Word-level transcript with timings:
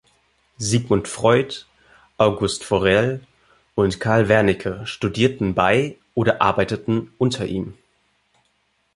Sigmund 0.57 1.07
Freud, 1.07 1.67
Auguste 2.17 2.63
Forel 2.65 3.21
und 3.75 3.99
Carl 3.99 4.27
Wernicke 4.29 4.81
studierten 4.87 5.53
bei 5.53 5.95
oder 6.15 6.41
arbeiteten 6.41 7.13
unter 7.19 7.45
ihm. 7.45 7.75